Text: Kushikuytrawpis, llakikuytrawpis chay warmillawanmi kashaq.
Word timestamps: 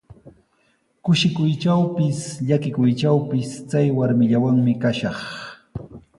Kushikuytrawpis, 1.03 2.19
llakikuytrawpis 2.47 3.49
chay 3.69 3.87
warmillawanmi 3.97 4.73
kashaq. 4.81 5.19